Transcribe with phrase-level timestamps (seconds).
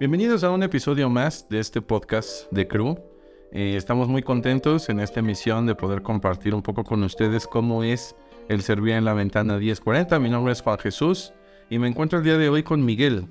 [0.00, 3.00] Bienvenidos a un episodio más de este podcast de Crew.
[3.50, 7.82] Eh, estamos muy contentos en esta emisión de poder compartir un poco con ustedes cómo
[7.82, 8.14] es
[8.48, 10.20] el servir en la ventana 1040.
[10.20, 11.32] Mi nombre es Juan Jesús
[11.68, 13.26] y me encuentro el día de hoy con Miguel.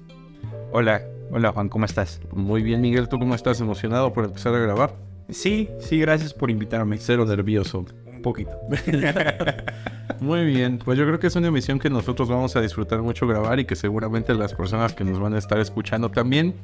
[0.73, 2.19] Hola, hola Juan, ¿cómo estás?
[2.33, 3.61] Muy bien, Miguel, ¿tú cómo estás?
[3.61, 4.93] ¿Emocionado por empezar a grabar?
[5.29, 6.97] Sí, sí, gracias por invitarme.
[6.97, 7.85] Cero nervioso.
[8.05, 8.51] Un poquito.
[10.19, 13.27] Muy bien, pues yo creo que es una emisión que nosotros vamos a disfrutar mucho
[13.27, 16.55] grabar y que seguramente las personas que nos van a estar escuchando también.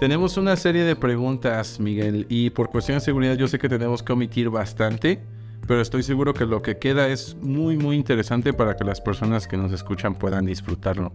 [0.00, 4.02] Tenemos una serie de preguntas, Miguel, y por cuestión de seguridad yo sé que tenemos
[4.02, 5.20] que omitir bastante,
[5.66, 9.46] pero estoy seguro que lo que queda es muy, muy interesante para que las personas
[9.46, 11.12] que nos escuchan puedan disfrutarlo.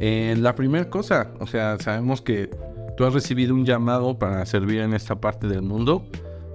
[0.00, 2.50] Eh, la primera cosa, o sea, sabemos que
[2.96, 6.04] tú has recibido un llamado para servir en esta parte del mundo.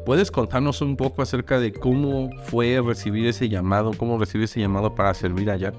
[0.05, 4.95] ¿Puedes contarnos un poco acerca de cómo fue recibir ese llamado, cómo recibir ese llamado
[4.95, 5.71] para servir allá?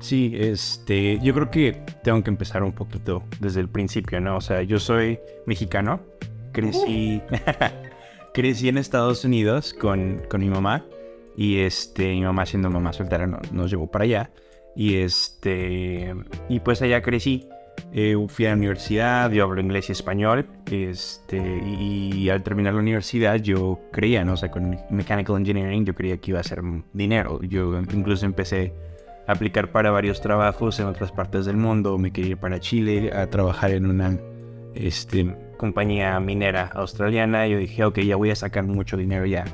[0.00, 4.36] Sí, este, yo creo que tengo que empezar un poquito desde el principio, ¿no?
[4.36, 6.00] O sea, yo soy mexicano,
[6.52, 7.22] crecí,
[8.34, 10.84] crecí en Estados Unidos con, con, mi mamá
[11.36, 14.30] y este, mi mamá siendo mamá soltera nos llevó para allá
[14.76, 16.14] y este,
[16.50, 17.48] y pues allá crecí.
[17.96, 22.80] Eh, fui a la universidad, yo hablo inglés y español, este, y, al terminar la
[22.80, 24.32] universidad yo creía, ¿no?
[24.32, 26.60] O sea, con Mechanical Engineering yo creía que iba a ser
[26.92, 27.40] dinero.
[27.42, 28.74] Yo incluso empecé
[29.28, 31.96] a aplicar para varios trabajos en otras partes del mundo.
[31.96, 34.18] Me quería ir para Chile a trabajar en una
[34.74, 37.46] este, compañía minera australiana.
[37.46, 39.44] Yo dije, ok, ya voy a sacar mucho dinero ya.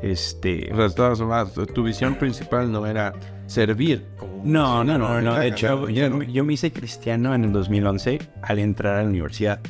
[0.00, 3.12] Este, o sea, tu visión principal no era
[3.44, 4.06] servir.
[4.44, 5.34] No, no, no, no.
[5.34, 9.60] De hecho, yo, me hice cristiano en el 2011 al entrar a la universidad,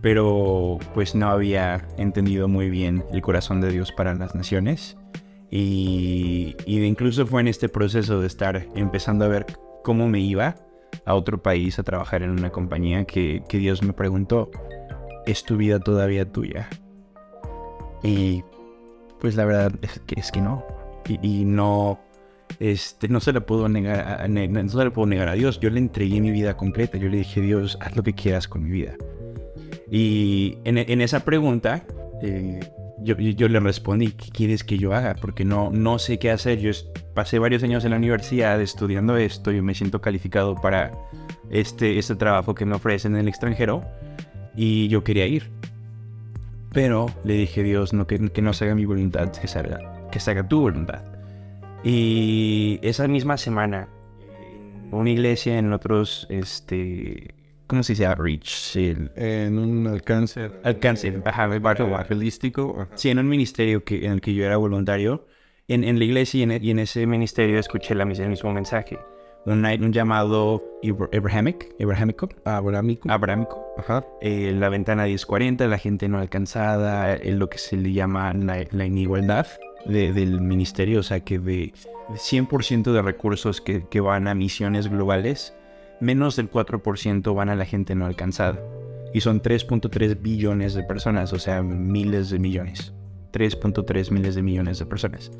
[0.00, 4.96] pero pues no había entendido muy bien el corazón de Dios para las naciones.
[5.50, 9.46] Y, incluso fue en este proceso de estar empezando a ver
[9.84, 10.56] cómo me iba
[11.04, 14.50] a otro país a trabajar en una compañía que, que Dios me preguntó,
[15.26, 16.68] ¿es tu vida todavía tuya?
[18.02, 18.42] Y
[19.20, 20.64] pues la verdad es que, es que no.
[21.08, 22.00] Y, no,
[22.60, 25.60] este, no se le puedo negar a, no se le puedo negar a Dios.
[25.60, 26.98] Yo le entregué mi vida completa.
[26.98, 28.94] Yo le dije, Dios, haz lo que quieras con mi vida.
[29.90, 31.84] Y en, esa pregunta,
[32.22, 32.60] eh,
[33.02, 35.14] yo, le respondí, ¿qué quieres que yo haga?
[35.20, 36.60] Porque no, no sé qué hacer.
[36.60, 36.70] Yo
[37.14, 39.50] pasé varios años en la universidad estudiando esto.
[39.50, 40.92] Yo me siento calificado para
[41.50, 43.84] este, este trabajo que me ofrecen en el extranjero.
[44.56, 45.50] Y yo quería ir.
[46.72, 49.62] Pero le dije, Dios, no, que, no se haga mi voluntad, que se,
[50.10, 51.11] que se haga tu voluntad.
[51.84, 53.88] Y esa misma semana,
[54.84, 57.34] en una iglesia, en otros, este,
[57.66, 58.06] ¿cómo se dice?
[58.06, 58.76] Outreach.
[58.76, 60.50] En un alcance.
[60.62, 62.86] Alcance, ajá, evangelístico.
[62.94, 65.26] Sí, en un ministerio que, en el que yo era voluntario.
[65.68, 68.98] En, en la iglesia y en, y en, ese ministerio escuché la, el mismo mensaje
[69.46, 70.62] un, un llamado
[71.12, 73.66] Abrahamic, Abrahamico, Abrahamico, Abrahamico.
[73.78, 74.04] Ajá.
[74.20, 78.64] Eh, la ventana 1040, la gente no alcanzada, en lo que se le llama la,
[78.70, 79.46] la inigualdad
[79.84, 81.72] del ministerio, o sea que de
[82.10, 85.54] 100% de recursos que, van a misiones globales,
[86.00, 88.60] menos del 4% van a la gente no alcanzada.
[89.14, 92.94] Y son 3.3 billones de personas, o sea, miles de millones.
[93.32, 95.30] 3.3 miles de millones de personas.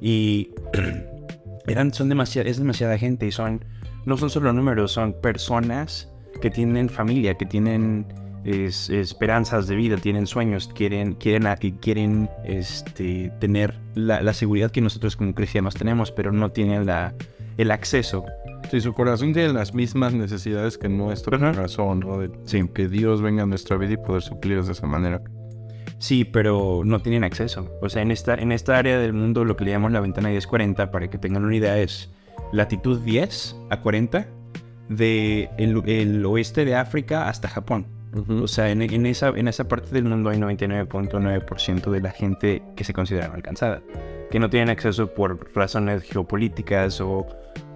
[0.00, 0.50] Y
[1.66, 3.64] eran, son demasiada, es demasiada gente y son,
[4.06, 6.10] no son solo números, son personas
[6.40, 8.06] que tienen familia, que tienen
[8.44, 11.44] esperanzas de vida, tienen sueños, quieren, quieren,
[11.80, 17.14] quieren este, tener la, seguridad que nosotros como cristianos tenemos, pero no tienen la,
[17.56, 18.24] el acceso.
[18.70, 22.18] Sí, su corazón tiene las mismas necesidades que nuestro corazón, ¿no?
[22.18, 22.68] De, sí.
[22.74, 25.22] Que Dios venga a nuestra vida y poder suplirlos de esa manera.
[25.98, 27.76] Sí, pero no tienen acceso.
[27.82, 30.28] O sea, en esta, en esta área del mundo lo que le llamamos la ventana
[30.28, 32.10] 1040, para que tengan una idea, es
[32.52, 34.28] latitud 10 a 40
[34.88, 37.86] de el, oeste de África hasta Japón.
[38.14, 42.84] O sea, en, esa, en esa parte del mundo hay 99.9% de la gente que
[42.84, 43.82] se considera alcanzada,
[44.30, 47.26] que no tienen acceso por razones geopolíticas o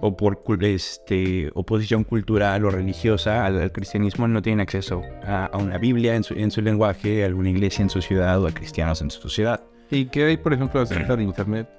[0.01, 6.15] o por este, oposición cultural o religiosa al, cristianismo no tienen acceso a, una Biblia
[6.15, 9.11] en su, en su, lenguaje, a alguna iglesia en su ciudad o a cristianos en
[9.11, 9.63] su ciudad.
[9.89, 11.69] ¿Y qué hay, por ejemplo, acerca de Internet?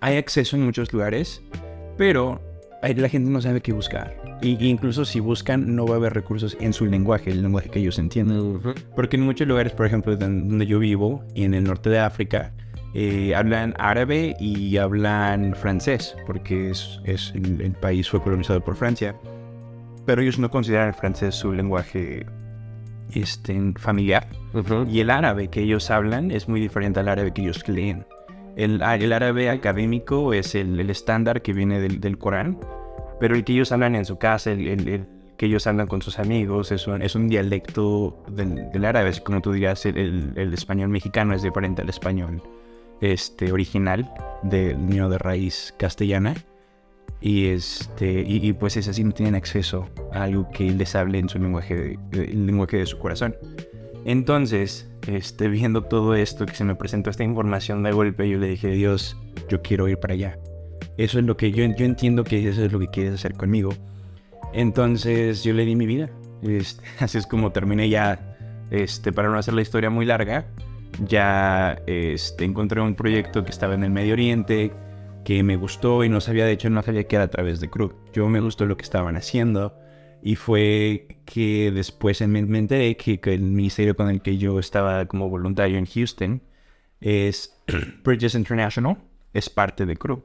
[0.00, 1.42] Hay acceso en muchos lugares,
[1.96, 2.40] pero
[2.82, 4.16] la gente no sabe qué buscar.
[4.42, 7.78] Y incluso si buscan, no va a haber recursos en su lenguaje, el lenguaje que
[7.78, 8.60] ellos entienden.
[8.96, 12.52] Porque en muchos lugares, por ejemplo, donde yo vivo, y en el norte de África,
[12.94, 19.14] eh, hablan árabe y hablan francés, porque es, es el, país fue colonizado por Francia.
[20.06, 22.26] Pero ellos no consideran el francés su lenguaje
[23.14, 24.26] este, familiar.
[24.90, 28.04] Y el árabe que ellos hablan es muy diferente al árabe que ellos leen.
[28.60, 32.58] El, el árabe académico es el, estándar que viene del, del, Corán,
[33.18, 35.06] pero el que ellos hablan en su casa, el,
[35.38, 39.22] que ellos hablan con sus amigos, es un, es un dialecto del, del árabe, es
[39.22, 42.42] como tú dirías, el, el, español mexicano es diferente al español
[43.00, 44.12] este, original
[44.42, 46.34] del mío de raíz castellana.
[47.22, 51.28] Y, este, y, pues es así, no tienen acceso a algo que les hable en
[51.28, 53.34] su lenguaje, el lenguaje de su corazón.
[54.04, 58.48] Entonces, este, viendo todo esto, que se me presentó esta información de golpe, yo le
[58.48, 59.16] dije, Dios,
[59.48, 60.38] yo quiero ir para allá.
[60.96, 63.70] Eso es lo que yo, entiendo que eso es lo que quieres hacer conmigo.
[64.52, 66.10] Entonces yo le di mi vida.
[66.98, 68.36] Así es como terminé ya,
[68.70, 70.46] este, para no hacer la historia muy larga,
[71.04, 74.72] ya este, encontré un proyecto que estaba en el Medio Oriente,
[75.24, 77.68] que me gustó y no sabía, de hecho no sabía que era a través de
[77.68, 77.92] Crew.
[78.12, 79.79] Yo me gustó lo que estaban haciendo
[80.22, 85.28] y fue que después me, enteré que, el ministerio con el que yo estaba como
[85.28, 86.42] voluntario en Houston
[87.00, 87.56] es
[88.04, 88.98] Bridges International,
[89.32, 90.24] es parte de Crew.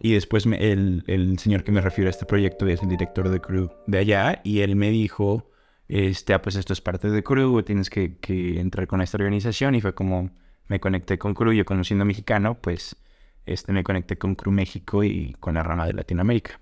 [0.00, 3.40] Y después el, el, señor que me refiero a este proyecto es el director de
[3.40, 5.50] Crew de allá y él me dijo,
[5.88, 9.74] este, ah, pues esto es parte de Crew, tienes que, que, entrar con esta organización
[9.74, 10.30] y fue como
[10.68, 12.96] me conecté con Crew, yo conociendo mexicano, pues
[13.46, 16.60] este, me conecté con Crew México y con la rama de Latinoamérica.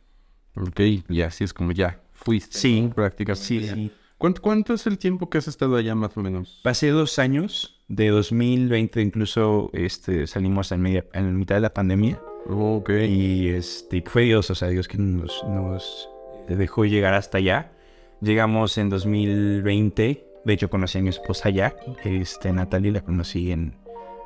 [0.57, 2.59] Ok, y así es como ya fuiste.
[2.59, 3.47] Sí, prácticamente.
[3.47, 3.93] Sí, sí.
[4.19, 6.61] ¿Cuánto, ¿Cuánto, es el tiempo que has estado allá más o menos?
[6.63, 12.21] Pasé dos años, de 2020 incluso este, salimos en, media, en mitad de la pandemia.
[12.47, 12.91] ok.
[13.09, 16.09] Y este, fue Dios, o sea, Dios que nos, nos
[16.49, 17.73] dejó llegar hasta allá.
[18.21, 21.75] Llegamos en 2020, de hecho conocí a mi esposa allá,
[22.05, 23.75] este, Natalie, la conocí en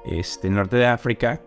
[0.04, 1.40] este, norte de África.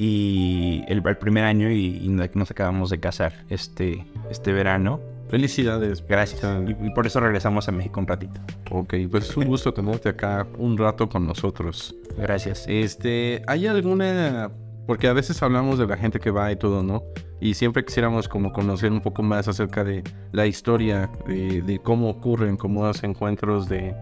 [0.00, 5.00] Y el, primer año y, y, nos acabamos de casar este, este verano.
[5.30, 6.04] Felicidades.
[6.06, 6.42] Gracias.
[6.80, 8.40] Y, por eso regresamos a México un ratito.
[8.70, 11.94] Ok, pues es un gusto tenerte acá un rato con nosotros.
[12.16, 12.64] Gracias.
[12.66, 14.50] Este, ¿hay alguna
[14.88, 17.02] porque a veces hablamos de la gente que va y todo, ¿no?
[17.42, 20.02] Y siempre quisiéramos como conocer un poco más acerca de
[20.32, 23.94] la historia, de, cómo ocurren, cómo los encuentros de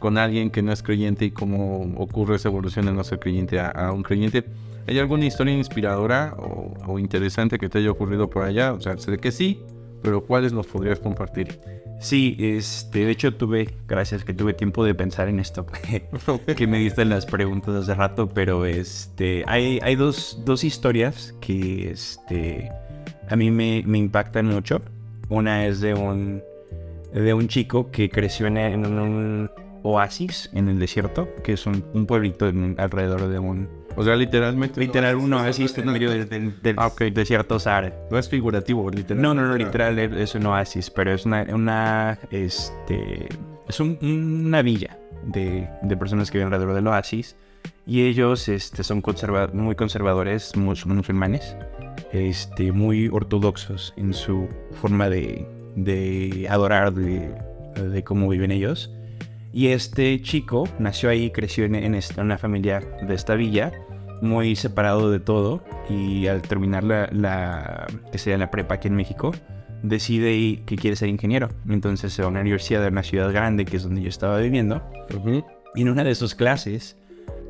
[0.00, 3.60] con alguien que no es creyente y cómo ocurre esa evolución de no ser creyente
[3.60, 4.44] a, un creyente.
[4.88, 8.72] ¿Hay alguna historia inspiradora o, o, interesante que te haya ocurrido por allá?
[8.72, 9.62] O sea, sé que sí,
[10.02, 11.58] pero ¿cuáles nos podrías compartir?
[12.00, 15.64] Sí, este, de hecho tuve, gracias que tuve tiempo de pensar en esto
[16.56, 21.90] que me diste las preguntas hace rato, pero este, hay, hay dos, dos historias que
[21.90, 22.72] este,
[23.28, 24.82] a mí me, me, impactan mucho.
[25.28, 26.42] Una es de un,
[27.14, 29.50] de un chico que creció en, un
[29.84, 32.46] oasis en el desierto, que es un, un pueblito
[32.78, 34.80] alrededor de un, o sea, literalmente.
[34.80, 36.28] Literal, uno oasis en medio del,
[36.62, 37.92] del, ah, desierto Sahara.
[38.10, 39.22] No es figurativo, literal.
[39.22, 43.28] No, no, no, literal es un oasis, pero es una, una este,
[43.68, 47.36] es una villa de, de, personas que viven alrededor del oasis
[47.86, 51.56] y ellos, este, son conserva muy conservadores, musulmanes,
[52.12, 54.48] este, muy ortodoxos en su
[54.80, 55.46] forma de,
[55.76, 57.34] de adorar, de,
[57.74, 58.90] de cómo viven ellos.
[59.52, 63.72] Y este chico nació ahí, creció en, en, una familia de esta villa,
[64.22, 65.62] muy separado de todo.
[65.90, 69.32] Y al terminar la, la que sería la prepa aquí en México,
[69.82, 71.50] decide que quiere ser ingeniero.
[71.68, 74.38] Entonces se va a una universidad de una ciudad grande, que es donde yo estaba
[74.38, 74.82] viviendo.
[75.74, 76.96] Y en una de sus clases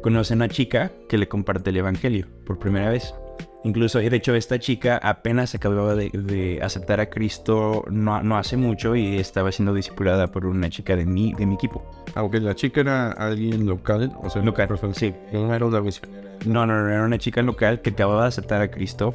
[0.02, 3.14] conoce a una chica que le comparte el evangelio por primera vez.
[3.64, 8.96] Incluso, de hecho, esta chica apenas acababa de, aceptar a Cristo no, no, hace mucho
[8.96, 11.84] y estaba siendo discipulada por una chica de mi, de mi equipo.
[12.14, 15.14] Aunque la chica era alguien local, o sea, local, sí.
[15.32, 16.32] No era una misionera.
[16.44, 19.14] No, no, era una chica local que acababa de aceptar a Cristo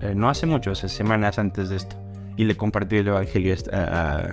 [0.00, 1.96] eh, no hace mucho, o sea, semanas antes de esto.
[2.36, 4.30] Y le compartió el evangelio a,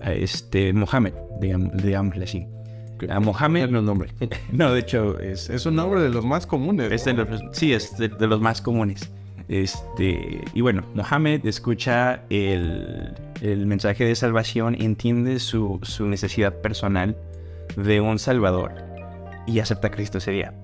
[0.00, 1.12] a, este Mohammed,
[2.22, 2.46] así
[3.08, 3.70] a Mohammed.
[3.70, 4.10] No, nombre.
[4.52, 7.04] no, de hecho, es, es un nombre de los más comunes.
[7.52, 9.10] sí, es de, los más comunes.
[9.48, 17.16] Este, y bueno, Mohammed escucha el, el mensaje de salvación, entiende su, su, necesidad personal
[17.76, 18.74] de un Salvador
[19.46, 20.54] y acepta a Cristo ese día.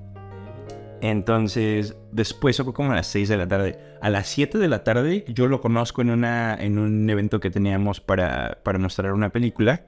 [1.00, 3.78] Entonces, después, fue como a las 6 de la tarde.
[4.00, 7.50] A las 7 de la tarde, yo lo conozco en, una, en un evento que
[7.50, 9.82] teníamos para, para mostrar una película.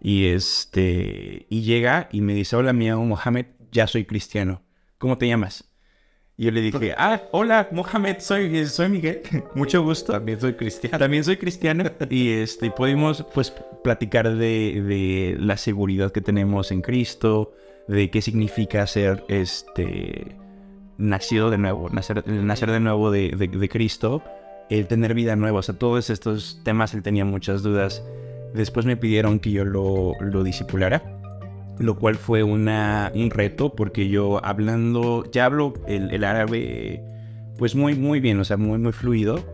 [0.00, 4.62] Y este, y llega y me dice, hola, mi amo Mohamed, ya soy cristiano.
[4.98, 5.64] ¿Cómo te llamas?
[6.40, 9.20] Y yo le dije, ah, hola, Mohamed, soy, soy Miguel.
[9.54, 10.14] Mucho gusto.
[10.14, 10.98] También soy cristiano.
[10.98, 11.84] También soy cristiano.
[12.08, 13.52] y este, pudimos, pues,
[13.84, 17.52] platicar de, de, la seguridad que tenemos en Cristo,
[17.88, 20.34] de qué significa ser, este,
[20.96, 24.22] nacido de nuevo, nacer, nacer de nuevo de, de, de Cristo,
[24.70, 25.58] el tener vida nueva.
[25.58, 28.02] O sea, todos estos temas él tenía muchas dudas.
[28.54, 31.02] Después me pidieron que yo lo, lo disipulara,
[31.78, 37.02] lo cual fue una, un reto porque yo hablando, ya hablo el, árabe
[37.58, 39.44] pues muy, muy bien, o sea, muy, muy fluido,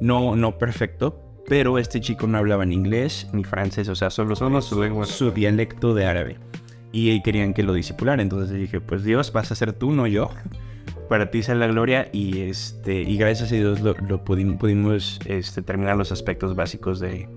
[0.00, 4.34] no, no perfecto, Pero este chico no hablaba ni inglés ni francés, o sea, solo,
[4.36, 6.36] solo su, su dialecto de árabe.
[6.90, 8.22] Y querían que lo discipulara.
[8.22, 10.30] Entonces dije, pues Dios, vas a ser tú, no yo.
[11.08, 12.08] Para ti sea la gloria.
[12.12, 17.28] Y, este, y gracias a Dios lo, pudimos, pudimos este, terminar los aspectos básicos de,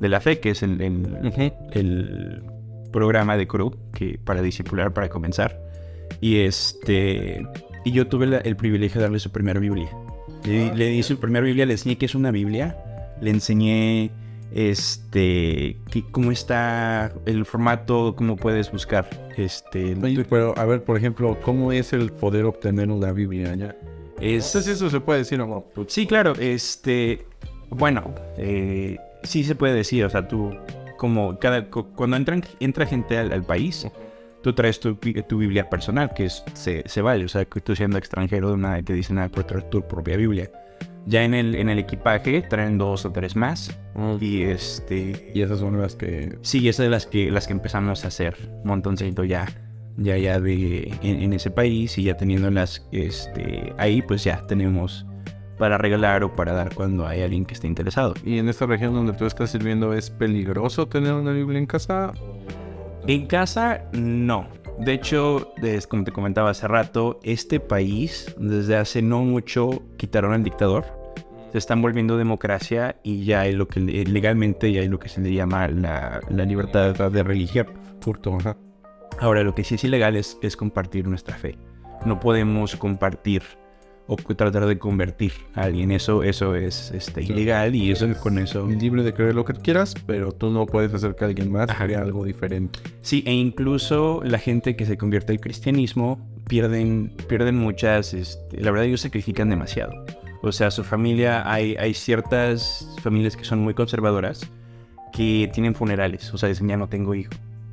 [0.00, 0.80] de la fe, que es el,
[1.72, 2.42] el,
[2.92, 5.60] programa de CRU que, para discipular, para comenzar.
[6.20, 7.46] Y, este,
[7.84, 9.90] y yo tuve el privilegio de darle su primera Biblia.
[10.44, 12.76] Le, le di su primera Biblia, le enseñé que es una Biblia.
[13.20, 14.10] Le enseñé
[14.52, 15.76] este
[16.12, 19.08] cómo está el formato, cómo puedes buscar.
[19.36, 19.96] Este,
[20.28, 23.76] pero a ver, por ejemplo, ¿cómo es el poder obtener una Biblia ya?
[24.20, 25.64] Es, no sé si eso se puede decir o no.
[25.88, 27.26] Sí, claro, este,
[27.68, 30.56] bueno, eh, sí se puede decir, o sea, tú,
[30.96, 33.86] como cada, cuando entran, entra gente al, país,
[34.42, 38.56] tú traes tu, Biblia personal, que es, se, vale, o sea, que tú siendo extranjero,
[38.56, 40.50] nada te dicen nada por traer tu propia Biblia.
[41.08, 43.78] Ya en el, en el equipaje traen dos o tres más.
[44.20, 45.30] Y este.
[45.32, 46.36] Y esas son las que.
[46.42, 48.36] Sí, esas son las que las que empezamos a hacer.
[48.64, 49.46] Un montoncito ya.
[49.96, 50.92] Ya ya de.
[51.02, 51.96] En, ese país.
[51.96, 53.72] Y ya teniéndolas este.
[53.78, 55.06] ahí, pues ya tenemos
[55.58, 58.14] para regalar o para dar cuando hay alguien que esté interesado.
[58.24, 62.12] ¿Y en esta región donde tú estás sirviendo es peligroso tener una Biblia en casa?
[63.06, 64.48] En casa, no.
[64.78, 65.52] De hecho,
[65.88, 70.84] como te comentaba hace rato, este país desde hace no mucho quitaron al dictador.
[71.52, 75.20] Se están volviendo democracia y ya hay lo que legalmente ya hay lo que se
[75.20, 77.68] le llama la, libertad de religión.
[79.18, 81.56] Ahora, lo que sí es ilegal es, es compartir nuestra fe.
[82.04, 83.42] No podemos compartir
[84.06, 85.90] o tratar de convertir a alguien.
[85.90, 88.66] Eso, eso es este, ilegal y eso con eso.
[88.66, 92.00] Libre de creer lo que quieras, pero tú no puedes hacer que alguien más haga
[92.00, 92.78] algo diferente.
[93.02, 98.14] Sí, e incluso la gente que se convierte al cristianismo pierden, pierden muchas.
[98.14, 99.92] Este, la verdad, ellos sacrifican demasiado.
[100.42, 104.48] O sea, su familia, hay, hay ciertas familias que son muy conservadoras
[105.12, 106.32] que tienen funerales.
[106.32, 107.32] O sea, dicen, ya no tengo hijo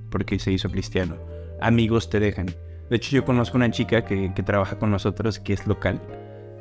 [0.10, 1.18] porque se hizo cristiano.
[1.62, 2.48] Amigos te dejan.
[2.90, 6.00] De hecho, yo conozco una chica que, que trabaja con nosotros que es local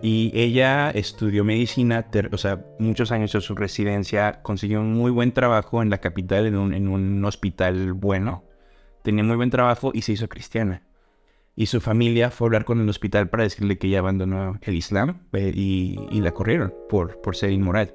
[0.02, 5.30] y ella estudió medicina, o sea, muchos años de su residencia, consiguió un muy buen
[5.30, 8.42] trabajo en la capital, en un, en un hospital bueno.
[9.04, 10.82] Tenía muy buen trabajo y se hizo cristiana.
[11.54, 14.74] Y su familia fue a hablar con el hospital para decirle que ella abandonó el
[14.74, 17.94] Islam eh, y, y, la corrieron por, por ser inmoral.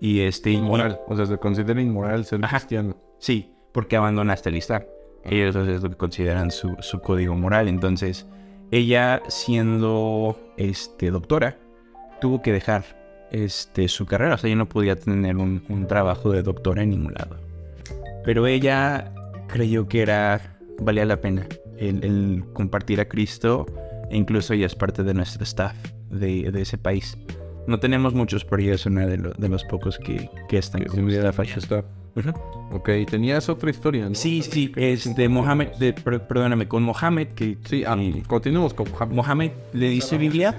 [0.00, 0.50] Y este...
[0.50, 2.96] Inmoral, o sea, se considera inmoral ser cristiano.
[3.18, 4.82] Sí, porque abandonaste el Islam.
[5.24, 7.68] Ellos es lo que consideran su, su código moral.
[7.68, 8.26] Entonces
[8.72, 11.58] ella siendo este, doctora,
[12.20, 14.34] tuvo que dejar este, su carrera.
[14.34, 17.36] O sea, ella no podía tener un, trabajo de doctora en ningún lado.
[18.24, 19.12] Pero ella
[19.46, 23.66] creyó que era, valía la pena el, compartir a Cristo.
[24.10, 25.76] E incluso ella es parte de nuestro staff
[26.10, 27.18] de, ese país.
[27.66, 30.84] No tenemos muchos, pero ella es una de, los pocos que, que están.
[30.84, 31.06] con
[32.72, 37.56] Ok, tenías otra historia, Sí, sí, es de Mohamed, de, perdóname, con Mohamed, que...
[37.64, 39.14] Sí, ah, continuemos con Mohamed.
[39.14, 40.56] Mohamed le dice Biblia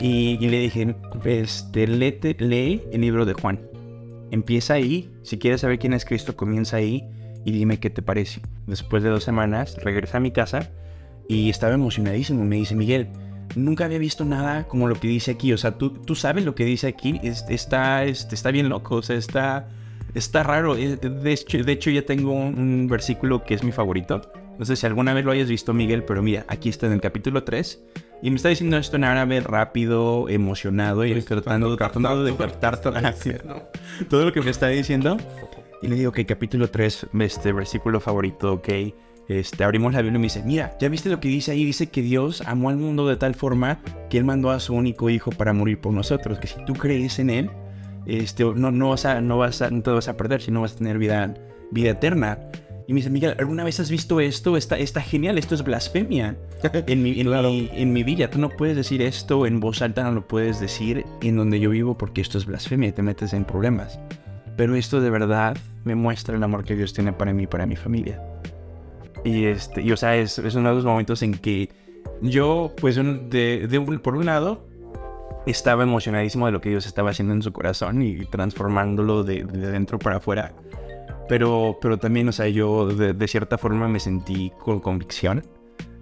[0.00, 3.60] y, le dije, este, lee el libro de Juan.
[4.30, 7.04] Empieza ahí, si quieres saber quién es Cristo, comienza ahí
[7.44, 8.40] y dime qué te parece.
[8.66, 10.70] Después de dos semanas, regresa a mi casa
[11.28, 12.44] y estaba emocionadísimo.
[12.44, 13.08] Me dice, Miguel,
[13.54, 15.52] nunca había visto nada como lo que dice aquí.
[15.52, 17.20] O sea, tú, tú sabes lo que dice aquí.
[17.22, 18.96] está, este, está bien loco.
[18.96, 19.68] O sea, está
[20.16, 20.76] Está raro.
[20.76, 24.22] Eh, de hecho, de hecho ya tengo un, versículo que es mi favorito.
[24.58, 27.02] No sé si alguna vez lo hayas visto, Miguel, pero mira, aquí está en el
[27.02, 27.84] capítulo 3.
[28.22, 32.94] Y me está diciendo esto en árabe rápido, emocionado y tratando, tratando de cortar todo,
[34.08, 35.18] todo lo que me está diciendo.
[35.82, 38.68] Y le digo, ok, capítulo 3, este versículo favorito, ok.
[39.28, 41.62] Este, abrimos la Biblia y me dice, mira, ¿ya viste lo que dice ahí?
[41.62, 45.10] Dice que Dios amó al mundo de tal forma que Él mandó a su único
[45.10, 46.38] hijo para morir por nosotros.
[46.38, 47.50] Que si tú crees en Él,
[48.06, 50.74] este, no, no, vas a, no, vas a, no te vas a perder, sino vas
[50.74, 51.34] a tener vida,
[51.70, 52.38] vida eterna.
[52.88, 54.56] Y me dice, Miguel, ¿alguna vez has visto esto?
[54.56, 56.36] Está, está genial, esto es blasfemia.
[56.86, 60.04] En mi, en, mi, en mi vida, tú no puedes decir esto en voz alta,
[60.04, 63.32] no lo puedes decir en donde yo vivo porque esto es blasfemia y te metes
[63.32, 63.98] en problemas.
[64.56, 67.66] Pero esto de verdad me muestra el amor que Dios tiene para mí y para
[67.66, 68.22] mi familia.
[69.24, 71.68] Y, este, y o sea, es, es uno de los momentos en que
[72.22, 74.65] yo, pues, de, de, por un lado,
[75.46, 79.98] estaba emocionadísimo de lo que Dios estaba haciendo en su corazón y transformándolo de, dentro
[79.98, 80.52] para afuera.
[81.28, 85.44] Pero, pero también, o sea, yo de, cierta forma me sentí con convicción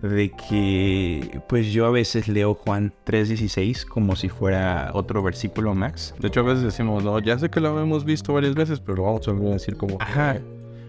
[0.03, 6.15] de que pues yo a veces leo Juan 3.16 como si fuera otro versículo más.
[6.19, 9.05] De hecho, a veces decimos, no, ya sé que lo hemos visto varias veces, pero
[9.05, 9.97] vamos a decir como...
[10.01, 10.39] Ajá.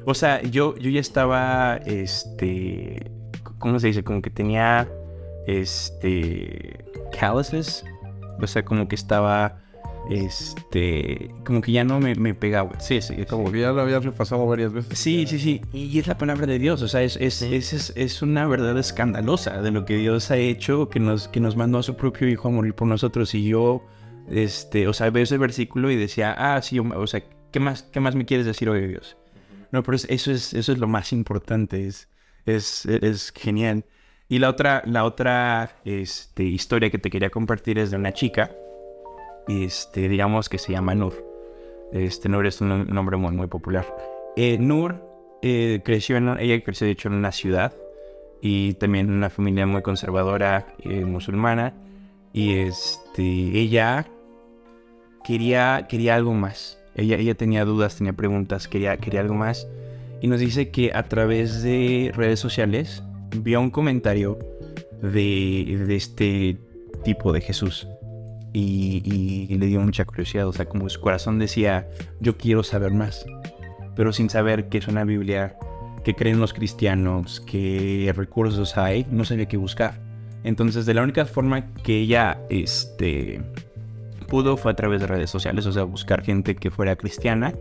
[0.05, 3.09] O sea, yo, yo ya estaba, este,
[3.57, 4.03] ¿cómo se dice?
[4.03, 4.88] Como que tenía,
[5.47, 6.85] este,
[7.17, 7.85] calluses
[8.39, 9.59] o sea, como que estaba
[10.09, 12.79] este, como que ya no me, me pegaba.
[12.79, 14.97] Sí, sí, como que ya lo habías repasado varias veces.
[14.97, 15.61] Sí, sí, sí.
[15.73, 19.61] Y es la palabra de Dios, o sea, es, es, es, es, una verdad escandalosa
[19.61, 22.47] de lo que Dios ha hecho, que nos, que nos mandó a su propio Hijo
[22.47, 23.33] a morir por nosotros.
[23.33, 23.83] Y yo,
[24.29, 27.99] este, o sea, veo ese versículo y decía, ah, sí, o sea, ¿qué más, qué
[27.99, 29.17] más me quieres decir hoy, Dios?
[29.71, 32.09] No, pero eso es, eso es lo más importante, es,
[32.45, 33.85] es, es genial.
[34.27, 38.51] Y la otra, la otra este, historia que te quería compartir es de una chica
[39.48, 41.13] este, digamos que se llama Nur.
[41.91, 43.86] Este Nur es un nombre muy, muy popular.
[44.36, 45.01] Eh, Nur
[45.41, 47.74] eh, creció en, ella creció de hecho en una ciudad
[48.41, 51.74] y también en una familia muy conservadora eh, musulmana
[52.34, 54.08] y este, ella
[55.24, 56.79] quería, quería algo más.
[56.96, 59.67] Ella, ella tenía dudas, tenía preguntas, quería, quería algo más.
[60.22, 63.03] Y nos dice que a través de redes sociales
[63.38, 64.38] vio un comentario
[65.01, 66.58] de, de este
[67.03, 67.88] tipo de Jesús
[68.58, 71.88] y, le dio mucha curiosidad, o sea, como su corazón decía,
[72.20, 73.25] yo quiero saber más,
[73.96, 75.58] pero sin saber qué es una Biblia,
[76.03, 80.00] qué creen los cristianos, qué recursos hay, no sabía qué buscar.
[80.44, 83.41] Entonces, de la única forma que ella este,
[84.27, 87.53] pudo fue a través de redes sociales, o sea, buscar gente que fuera cristiana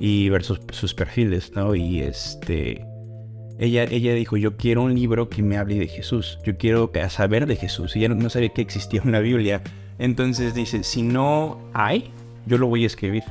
[0.00, 1.74] y ver sus, sus perfiles, ¿no?
[1.74, 2.87] Y este
[3.58, 7.46] ella, ella dijo, yo quiero un libro que me hable de Jesús, yo quiero saber
[7.46, 7.96] de Jesús.
[7.96, 9.62] Ella no sabía que existía una Biblia.
[9.98, 12.10] Entonces dice, si no hay,
[12.46, 13.24] yo lo voy a escribir.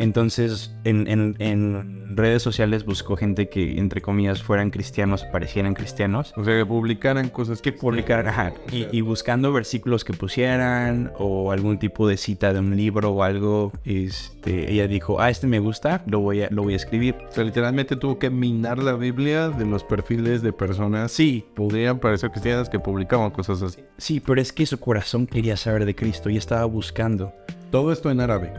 [0.00, 6.32] Entonces, en, redes sociales buscó gente que, entre comillas, fueran cristianos, parecieran cristianos.
[6.36, 11.78] O sea, que publicaran cosas que publicaran, ajá, y, buscando versículos que pusieran o algún
[11.78, 13.72] tipo de cita de un libro o algo.
[13.84, 17.16] Este, ella dijo, ah, este me gusta, lo voy a, lo voy a escribir.
[17.28, 21.12] O sea, literalmente tuvo que minar la Biblia de los perfiles de personas.
[21.12, 21.44] Sí.
[21.54, 23.84] Podrían parecer cristianas que publicaban cosas así.
[23.98, 27.34] Sí, pero es que su corazón quería saber de Cristo y estaba buscando.
[27.70, 28.52] Todo esto en árabe.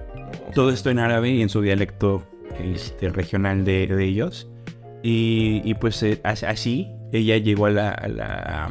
[0.56, 2.24] Todo esto en árabe y en su dialecto
[2.60, 4.50] este, regional de, ellos.
[5.04, 8.70] Y, pues eh, así ella llegó a la,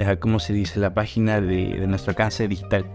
[0.00, 0.80] a ¿cómo se dice?
[0.80, 2.86] La página de, nuestra casa digital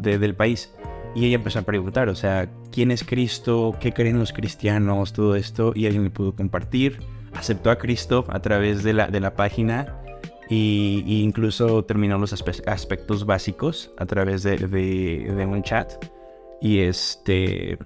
[0.00, 0.72] del país.
[1.14, 3.74] Y ella empezó a preguntar, o sea, ¿quién es Cristo?
[3.80, 5.12] ¿Qué creen los cristianos?
[5.12, 5.72] Todo esto.
[5.74, 6.98] Y alguien le pudo compartir.
[7.34, 10.00] Aceptó a Cristo a través de la, de la página.
[10.48, 15.92] Y, incluso terminó los aspectos básicos a través de, un chat.
[16.60, 17.78] Y este.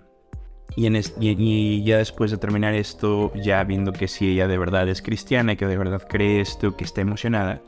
[0.75, 0.89] Y,
[1.21, 5.57] y, ya después de terminar esto, ya viendo que si ella de verdad es cristiana,
[5.57, 7.61] que de verdad cree esto, que está emocionada,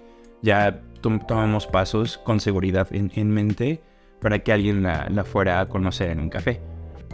[0.43, 3.83] ya tomamos pasos con seguridad en, mente
[4.21, 6.61] para que alguien la, la, fuera a conocer en un café.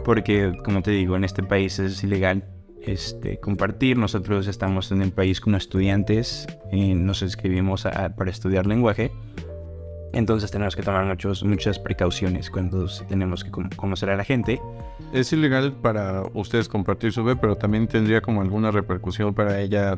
[0.05, 2.43] Porque, como te digo, en este país es ilegal
[2.85, 3.97] este, compartir.
[3.97, 9.11] Nosotros estamos en el país como estudiantes, y nos inscribimos para estudiar lenguaje
[10.13, 14.59] entonces tenemos que tomar muchos, muchas precauciones cuando tenemos que conocer a la gente.
[15.13, 19.97] Es ilegal para ustedes compartir su web, pero también tendría como alguna repercusión para ella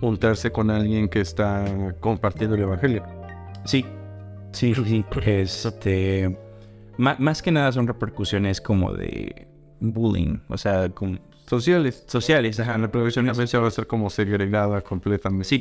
[0.00, 1.64] juntarse con alguien que está
[2.00, 3.04] compartiendo el evangelio.
[3.64, 3.84] Sí,
[4.52, 5.04] sí, sí.
[5.24, 6.36] Este,
[6.96, 9.46] más, que nada son repercusiones como de
[9.80, 11.18] bullying, o sea, como
[11.48, 12.04] sociales.
[12.06, 12.72] Sociales, ajá.
[12.72, 15.58] La repercusión va a ser como segregada completamente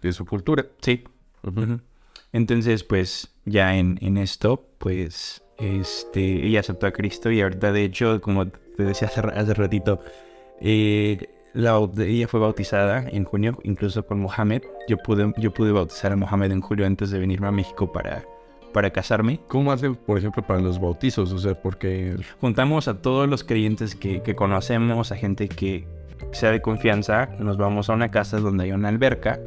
[0.00, 0.66] de, su cultura.
[0.80, 1.04] Sí.
[2.32, 8.20] Entonces, pues ya en, esto, pues este, ella aceptó a Cristo y ahorita, de hecho,
[8.20, 10.00] como te decía hace, hace ratito,
[10.60, 14.62] eh, ella fue bautizada en junio, incluso con Mohamed.
[14.88, 18.24] Yo pude, yo pude bautizar a Mohamed en julio antes de venirme a México para,
[18.72, 19.40] para casarme.
[19.48, 21.32] ¿Cómo hacen, por ejemplo, para los bautizos?
[21.32, 22.16] O sea, porque...
[22.40, 25.86] Juntamos a todos los creyentes que, que conocemos, a gente que,
[26.32, 29.40] sea de confianza, nos vamos a una casa donde hay una alberca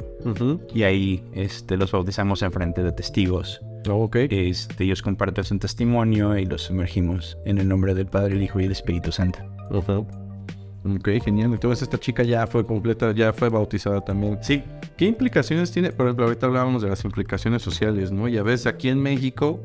[0.74, 3.60] y ahí este, los bautizamos en frente de testigos.
[3.88, 8.42] Oh, este, ellos comparten su testimonio y los sumergimos en el nombre del Padre, el
[8.42, 9.40] Hijo y el Espíritu Santo.
[10.84, 11.52] Ok, genial.
[11.52, 14.38] Entonces esta chica ya fue completa, ya fue bautizada también.
[14.42, 14.62] Sí.
[14.96, 15.90] ¿Qué implicaciones tiene?
[15.90, 18.28] Por ejemplo, ahorita hablábamos de las implicaciones sociales, ¿no?
[18.28, 19.60] Y a veces aquí en México,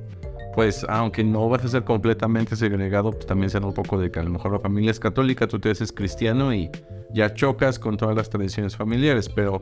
[0.55, 4.19] pues aunque no vas a ser completamente segregado, pues también se un poco de que
[4.19, 6.71] a lo mejor la familia es católica, tú te eres cristiano y
[7.13, 9.59] ya chocas con todas las tradiciones familiares, pero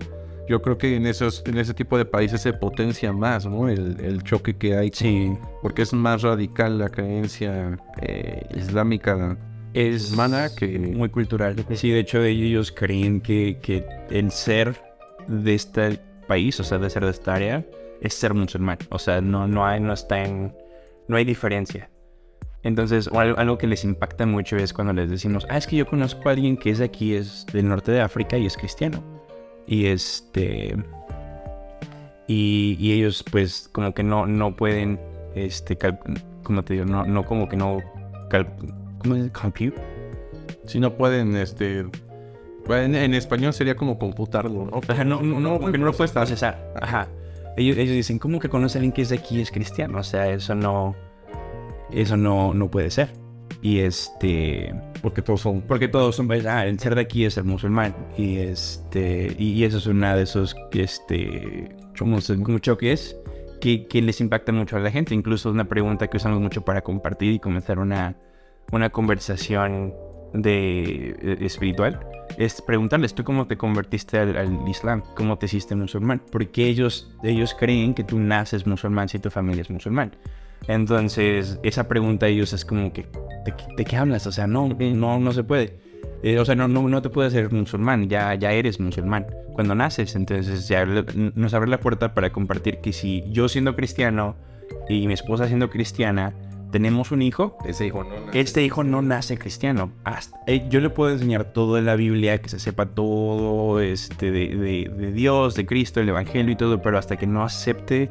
[0.47, 3.67] yo creo que en esos en ese tipo de países se potencia más, ¿no?
[3.67, 4.91] El, choque que hay.
[4.93, 5.33] Sí.
[5.61, 9.37] Porque es más radical la creencia eh, islámica
[9.77, 10.79] es humana que...
[10.79, 11.55] Muy cultural.
[11.73, 14.75] Sí, de hecho ellos creen que, que el ser
[15.27, 17.65] de este país, o sea, de ser de esta área,
[18.01, 18.77] es ser musulmán.
[18.89, 20.55] O sea, no, no, hay, no está en...
[21.07, 21.89] No hay diferencia.
[22.63, 26.27] Entonces, algo, que les impacta mucho es cuando les decimos, ah, es que yo conozco
[26.27, 29.01] a alguien que es de aquí, es del norte de África y es cristiano.
[29.65, 30.75] Y este.
[32.27, 34.99] Y, ellos, pues, como que no, no pueden
[35.33, 35.77] este,
[36.43, 37.79] como te digo, no, no como que no,
[38.99, 39.31] ¿cómo es?
[39.31, 39.75] Compute.
[40.65, 41.85] Si no pueden, este,
[42.69, 44.81] en, en español sería como computarlo, ¿no?
[44.87, 46.73] Ajá, no, no, no, porque no lo puedes procesar.
[46.81, 47.07] Ajá.
[47.55, 49.99] Ellos, ellos dicen, ¿cómo que conoce a alguien que es de aquí y es cristiano?
[49.99, 50.95] O sea, eso no,
[51.91, 53.09] eso no, no puede ser.
[53.61, 55.61] Y este, Porque todos son...
[55.61, 57.95] porque todos son, pues, ah, el ser de aquí es ser musulmán.
[58.17, 63.17] Y este, y, y eso es una de esos, este, como, como choques
[63.59, 65.15] que, que les impacta mucho a la gente.
[65.15, 68.15] Incluso es una pregunta que usamos mucho para compartir y comenzar una,
[68.71, 69.93] una conversación
[70.33, 71.99] de, eh, espiritual.
[72.37, 75.03] Es preguntarles, ¿tú cómo te convertiste al, Islam?
[75.15, 76.21] ¿Cómo te hiciste musulmán?
[76.31, 80.15] Porque ellos, ellos creen que tú naces musulmán si tu familia es musulmán.
[80.67, 83.03] Entonces, esa pregunta a ellos es como que,
[83.45, 84.27] ¿de, de qué hablas?
[84.27, 85.79] O sea, no, no, no se puede.
[86.23, 89.75] Eh, o sea, no, no, no te puedes ser musulmán, ya, ya eres musulmán cuando
[89.75, 90.15] naces.
[90.15, 94.35] Entonces, ya nos abre la puerta para compartir que si yo siendo cristiano
[94.89, 96.33] y mi esposa siendo cristiana,
[96.71, 99.91] tenemos un hijo, Ese hijo no este hijo no nace cristiano.
[100.03, 104.31] Hasta- eh, yo le puedo enseñar todo de la Biblia, que se sepa todo este,
[104.31, 108.09] de, de- de Dios, de Cristo, el Evangelio y todo, pero hasta que no acepte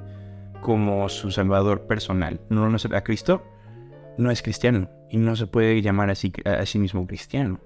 [0.62, 3.42] como su salvador personal, no lo acepta a Cristo,
[4.18, 4.88] no es cristiano.
[5.10, 7.60] Y no se puede llamar así, a sí mismo cristiano.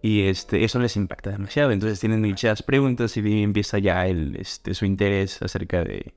[0.00, 1.70] Y este, eso les impacta demasiado.
[1.72, 6.14] Entonces tienen muchas preguntas y empieza ya el, este, su interés acerca de,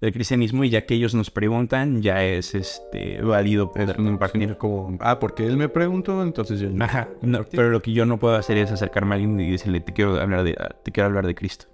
[0.00, 0.64] del cristianismo.
[0.64, 4.56] Y ya que ellos nos preguntan, ya es este, válido Es poder un compartir.
[4.56, 4.96] como...
[5.00, 6.68] Ah, porque él me preguntó, entonces yo...
[6.80, 9.80] Ajá, no, pero lo que yo no puedo hacer es acercarme a alguien y decirle,
[9.80, 11.66] te quiero hablar de, te quiero hablar de Cristo.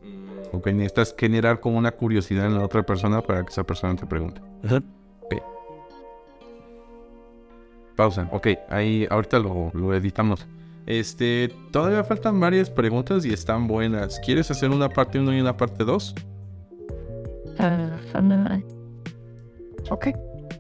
[0.53, 4.07] Ok, necesitas generar como una curiosidad en la otra persona para que esa persona te
[4.07, 4.41] pregunte.
[7.97, 8.29] Pausa.
[8.31, 10.47] Ok, ahí ahorita lo, lo editamos.
[10.85, 14.21] Este, todavía faltan varias preguntas y están buenas.
[14.21, 16.15] ¿Quieres hacer una parte 1 y una parte 2?
[19.91, 20.09] Ok.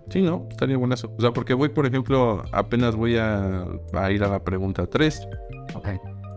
[0.08, 0.46] Sí, ¿no?
[0.50, 1.12] Estaría buenazo.
[1.18, 5.28] O sea, porque voy, por ejemplo, apenas voy a, a ir a la pregunta 3.
[5.74, 5.88] Ok.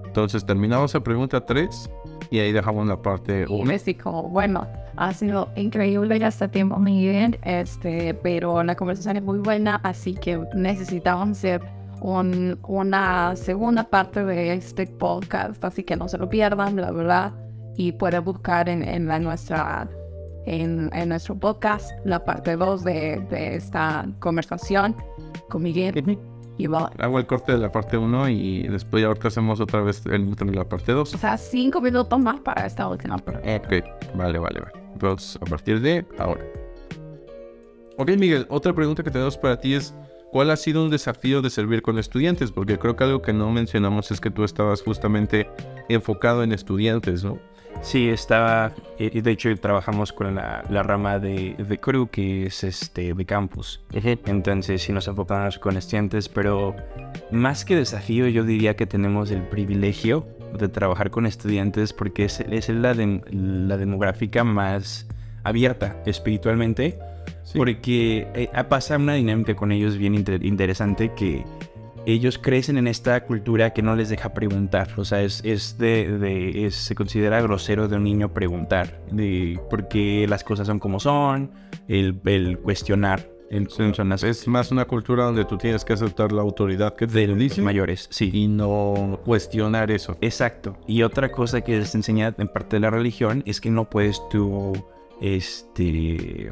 [0.08, 1.89] Entonces terminamos la pregunta 3
[2.32, 3.65] y ahí dejamos la parte Y 1.
[3.65, 9.38] México, bueno, ha sido increíble ya este tiempo, Miguel, este, pero la conversación es muy
[9.38, 11.62] buena, así que necesitamos hacer
[12.01, 17.34] un- una segunda parte de este podcast, así que no se lo pierdan, la verdad,
[17.77, 19.88] y pueden buscar en, en la nuestra
[20.45, 24.95] en, en nuestro podcast la parte 2 de, de esta conversación
[25.49, 26.17] con Miguel
[26.58, 29.82] y va- Hago el corte de la parte 1 y después ya ahorita hacemos otra
[29.82, 31.13] vez el intro de la parte 2.
[31.13, 33.56] o sea, cinco minutos más para esta última parte.
[33.58, 34.71] Ok, vale, vale, vale.
[34.93, 36.41] Entonces, a partir de ahora.
[37.97, 39.93] Ok, Miguel, otra pregunta que tenemos para ti es,
[40.31, 42.51] ¿cuál ha sido un desafío de servir con estudiantes?
[42.51, 45.49] Porque creo que algo que no mencionamos es que tú estabas justamente
[45.89, 47.39] enfocado en estudiantes, ¿no?
[47.81, 52.63] Sí, estaba, y de hecho trabajamos con la, la rama de, de crew que es
[52.65, 53.79] este de campus.
[54.25, 56.75] Entonces sí nos enfocamos con estudiantes, pero
[57.31, 62.41] más que desafío yo diría que tenemos el privilegio de trabajar con estudiantes porque es,
[62.41, 65.07] es la, dem- la demográfica más
[65.43, 66.99] abierta espiritualmente.
[67.56, 71.43] Porque eh, pasa una dinámica con ellos bien inter- interesante que
[72.06, 74.89] ellos crecen en esta cultura que no les deja preguntar.
[74.97, 79.02] O sea, es, es de, de- es- se considera grosero de un niño preguntar.
[79.12, 81.52] De por qué las cosas son como son,
[81.88, 83.30] el, el cuestionar.
[83.52, 87.08] El, son las Es más una cultura donde tú tienes que aceptar la autoridad que
[87.08, 88.08] de los mayores.
[88.12, 88.30] Sí.
[88.32, 90.15] y no cuestionar eso.
[90.21, 90.78] Exacto.
[90.88, 94.21] Y otra cosa que les enseña en parte de la religión es que no puedes
[94.30, 94.73] tú,
[95.19, 96.52] este,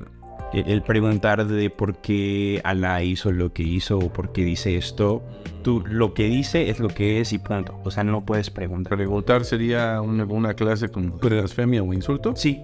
[0.53, 4.77] el el preguntar de por qué Alá hizo lo que hizo o por qué dice
[4.77, 5.23] esto.
[5.63, 7.79] Tú, lo que dice es lo que es y punto.
[7.83, 8.95] O sea, no puedes preguntar.
[8.95, 12.35] Preguntar sería una, una clase con blasfemia o insulto.
[12.35, 12.63] Sí,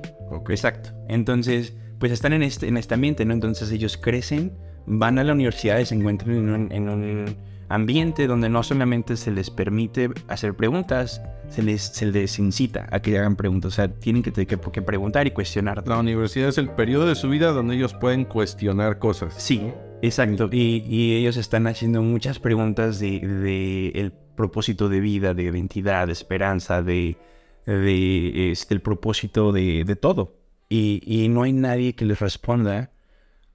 [0.49, 0.91] exacto.
[1.09, 3.33] Entonces, pues están en este, en este ambiente, ¿no?
[3.33, 4.53] Entonces ellos crecen,
[4.85, 7.35] van a la universidad y se encuentran en un, en un
[7.73, 13.01] ambiente donde no solamente se les permite hacer preguntas, se les, se les incita a
[13.01, 13.73] que hagan preguntas.
[13.73, 15.87] O sea, tienen que, que, que preguntar y cuestionar.
[15.87, 19.33] La universidad es el periodo de su vida donde ellos pueden cuestionar cosas.
[19.37, 20.49] Sí, exacto.
[20.51, 26.07] Y, y ellos están haciendo muchas preguntas de, de el propósito de vida, de identidad,
[26.07, 27.17] de esperanza, de,
[27.65, 30.37] de este, el propósito de, de todo.
[30.69, 32.91] Y, y no hay nadie que les responda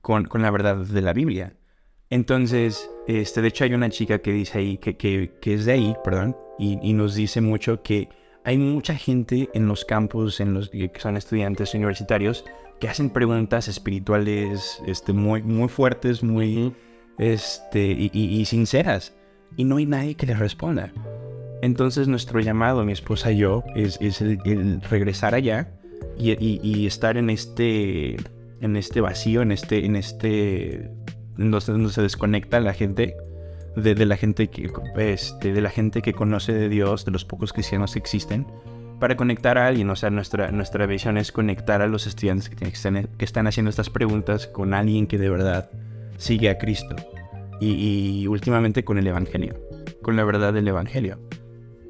[0.00, 1.54] con, con la verdad de la Biblia.
[2.10, 5.72] Entonces, este, de hecho hay una chica que dice ahí, que, que, que es de
[5.72, 8.08] ahí, perdón, y, y nos dice mucho que
[8.44, 12.44] hay mucha gente en los campus, en los que son estudiantes universitarios,
[12.80, 16.72] que hacen preguntas espirituales este, muy, muy fuertes, muy
[17.18, 19.14] este, y, y- y sinceras.
[19.56, 20.92] Y no hay nadie que les responda.
[21.60, 25.72] Entonces nuestro llamado, mi esposa y yo, es, es el, el regresar allá
[26.16, 28.16] y, y- y estar en este,
[28.60, 30.90] en este vacío, en este, en este
[31.38, 33.16] donde, donde se desconecta la gente
[33.77, 37.24] de, de la gente que este, de la gente que conoce de Dios, de los
[37.24, 38.46] pocos cristianos que existen,
[38.98, 39.88] para conectar a alguien.
[39.90, 43.46] O sea, nuestra, nuestra visión es conectar a los estudiantes que, que están, que están
[43.46, 45.70] haciendo estas preguntas con alguien que de verdad
[46.16, 46.96] sigue a Cristo.
[47.61, 49.55] Y, y últimamente con el Evangelio,
[50.03, 51.18] con la verdad del Evangelio.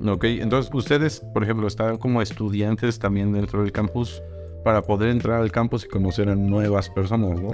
[0.07, 4.23] Ok, entonces ustedes, por ejemplo, están como estudiantes también dentro del campus
[4.65, 7.51] para poder entrar al campus y conocer a nuevas personas, ¿no?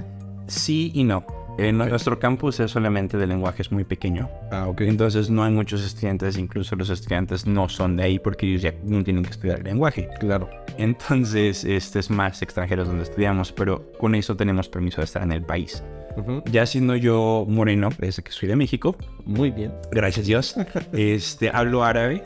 [0.47, 1.25] Sí y no.
[1.57, 4.29] No- nuestro campus es solamente de lenguaje, es muy pequeño.
[4.51, 4.81] Ah, ok.
[4.81, 8.73] Entonces no hay muchos estudiantes, incluso los estudiantes no son de ahí porque ellos ya
[8.83, 10.09] no tienen que estudiar lenguaje.
[10.19, 10.49] Claro.
[10.77, 15.31] Entonces, este es más extranjeros donde estudiamos, pero con eso tenemos permiso de estar en
[15.31, 15.81] el país.
[16.17, 16.43] Ujú.
[16.51, 19.71] Ya siendo yo moreno, desde que soy de México, Muy bien.
[19.91, 20.55] gracias Dios,
[20.93, 22.21] este, hablo árabe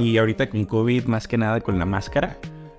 [0.00, 2.36] y ahorita con COVID, más que nada con la máscara,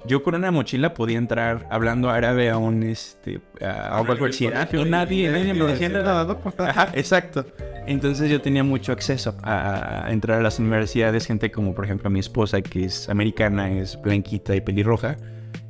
[0.08, 4.72] yo con una mochila podía entrar hablando árabe a un, este, a una universidad.
[4.86, 6.38] Nadie, nadie me decía nada.
[6.58, 7.46] Ajá, exacto.
[7.88, 12.10] Entonces yo tenía mucho acceso a, a entrar a las universidades, gente como por ejemplo
[12.10, 15.18] mi esposa que es americana, es blanquita y pelirroja,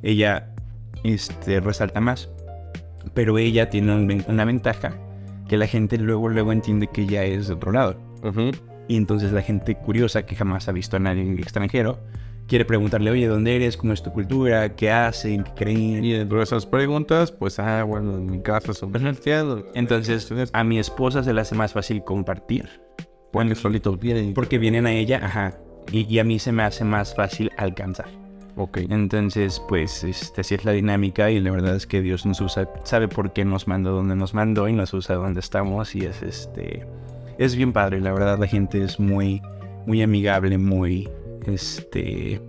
[0.02, 0.48] ella
[1.04, 2.28] este, resalta más,
[3.14, 4.94] pero ella tiene una ventaja
[5.48, 7.96] que la gente luego luego entiende que ella es de otro lado.
[8.88, 11.98] Y entonces la gente curiosa que jamás ha visto a nadie extranjero
[12.46, 13.76] quiere preguntarle, oye, ¿dónde eres?
[13.76, 14.74] ¿Cómo es tu cultura?
[14.74, 15.44] ¿Qué hacen?
[15.44, 16.04] ¿Qué creen?
[16.04, 18.92] Y dentro de esas preguntas, pues, ah, bueno, en mi casa son.
[19.74, 22.68] Entonces a mi esposa se le hace más fácil compartir.
[23.32, 24.34] Bueno, solitos vienen.
[24.34, 25.58] Porque vienen a ella, ajá.
[25.92, 28.08] Y, y a mí se me hace más fácil alcanzar.
[28.56, 28.78] Ok.
[28.88, 32.68] Entonces, pues, este, así es la dinámica y la verdad es que Dios nos usa,
[32.84, 36.22] sabe por qué nos mandó donde nos mandó y nos usa donde estamos y es,
[36.22, 36.86] este,
[37.36, 38.00] es bien padre.
[38.00, 39.42] La verdad la gente es muy,
[39.86, 41.06] muy amigable, muy,
[41.46, 42.40] este,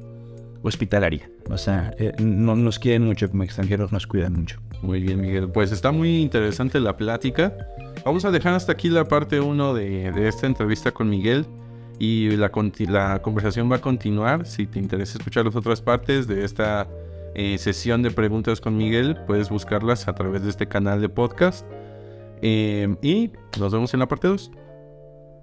[0.63, 1.29] hospitalaria.
[1.49, 4.59] O sea, eh, no nos quieren mucho como extranjeros, nos cuidan mucho.
[4.81, 5.49] Muy bien, Miguel.
[5.49, 7.55] Pues está muy interesante la plática.
[8.05, 11.45] Vamos a dejar hasta aquí la parte 1 de, esta entrevista con Miguel.
[11.99, 14.45] Y la conversación va a continuar.
[14.45, 16.87] Si te interesa escuchar las otras partes de esta
[17.33, 21.65] eh, sesión de preguntas con Miguel, puedes buscarlas a través de este canal de podcast.
[22.43, 24.51] Eh, y nos vemos en la parte 2.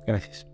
[0.07, 0.54] Gracias.